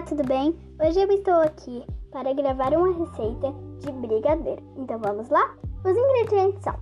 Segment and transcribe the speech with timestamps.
[0.00, 0.58] Olá, tudo bem?
[0.82, 4.62] Hoje eu estou aqui para gravar uma receita de brigadeiro.
[4.78, 5.54] Então vamos lá?
[5.84, 6.74] Os ingredientes são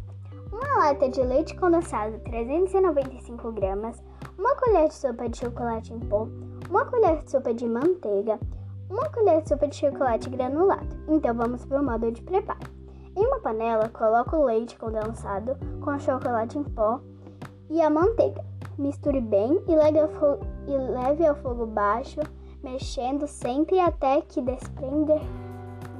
[0.52, 4.00] uma lata de leite condensado 395 gramas,
[4.38, 6.28] uma colher de sopa de chocolate em pó,
[6.70, 8.38] uma colher de sopa de manteiga,
[8.88, 10.86] uma colher de sopa de chocolate granulado.
[11.08, 12.70] Então vamos para o modo de preparo.
[13.16, 17.00] Em uma panela, coloque o leite condensado com o chocolate em pó
[17.68, 18.44] e a manteiga.
[18.78, 22.20] Misture bem e leve ao fogo baixo
[22.62, 25.20] mexendo sempre até que desprender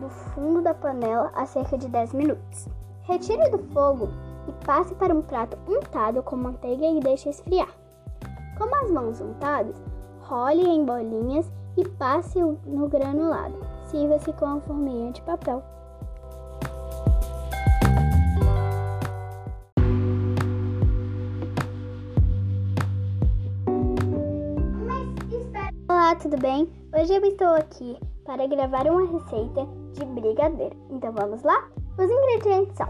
[0.01, 2.69] do fundo da panela a cerca de 10 minutos.
[3.03, 4.09] Retire do fogo
[4.49, 7.69] e passe para um prato untado com manteiga e deixe esfriar.
[8.57, 9.77] Com as mãos untadas,
[10.23, 13.55] role em bolinhas e passe no granulado.
[13.87, 15.63] Sirva-se com a forminha de papel.
[26.09, 26.67] Olá, tudo bem?
[26.99, 30.75] Hoje eu estou aqui para gravar uma receita de brigadeiro.
[30.89, 31.69] Então vamos lá?
[31.99, 32.89] Os ingredientes são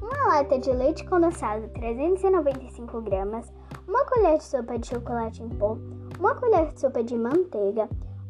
[0.00, 3.52] uma lata de leite condensado 395 gramas,
[3.88, 5.76] uma colher de sopa de chocolate em pó,
[6.20, 7.88] uma colher de sopa de manteiga,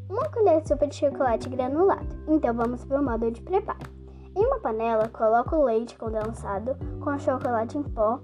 [0.08, 2.08] uma colher de sopa de chocolate granulado.
[2.26, 3.90] Então vamos para o modo de preparo.
[4.34, 8.18] Em uma panela, coloque o leite condensado com o chocolate em pó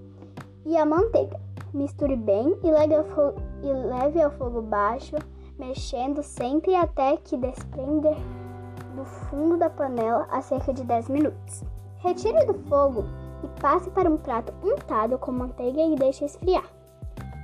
[0.64, 1.38] e a manteiga.
[1.74, 5.14] Misture bem e leve ao fogo baixo
[5.58, 8.16] mexendo sempre até que desprender
[8.94, 11.64] do fundo da panela a cerca de 10 minutos.
[11.98, 13.04] Retire do fogo
[13.42, 16.64] e passe para um prato untado com manteiga e deixe esfriar.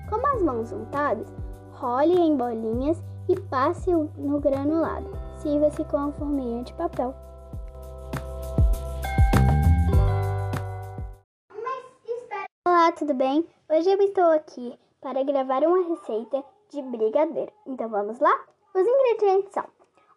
[0.08, 1.32] Com as mãos untadas,
[1.72, 5.10] role em bolinhas e passe no granulado.
[5.38, 7.14] Sirva-se com a forminha de papel.
[12.66, 13.46] Olá, tudo bem?
[13.68, 16.44] Hoje eu estou aqui para gravar uma receita
[16.75, 17.53] de brigadeiro.
[17.64, 18.44] Então vamos lá?
[18.75, 19.64] Os ingredientes são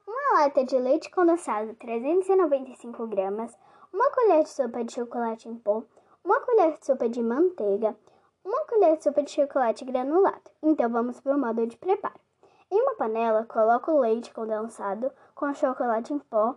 [0.08, 3.56] uma lata de leite condensado 395 gramas,
[3.94, 5.84] uma colher de sopa de chocolate em pó,
[6.24, 7.96] uma colher de sopa de manteiga,
[8.44, 10.50] uma colher de sopa de chocolate granulado.
[10.64, 12.20] Então vamos para o modo de preparo.
[12.72, 16.56] Em uma panela, coloque o leite condensado com o chocolate em pó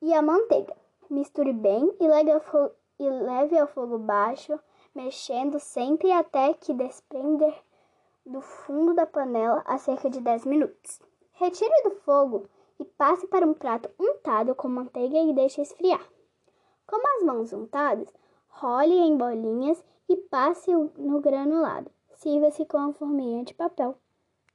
[0.00, 0.76] e a manteiga.
[1.10, 4.58] Misture bem e leve ao fogo baixo,
[4.94, 7.54] mexendo sempre até que desprender
[8.26, 11.00] do fundo da panela a cerca de 10 minutos.
[11.32, 12.48] Retire do fogo
[12.78, 16.06] e passe para um prato untado com manteiga e deixe esfriar.
[16.86, 18.12] Com as mãos untadas,
[18.48, 21.90] role em bolinhas e passe no granulado.
[22.14, 23.98] Sirva-se com a forminha de papel.